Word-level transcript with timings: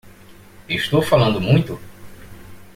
Estou 0.67 0.99
falando 1.03 1.39
muito? 1.39 1.79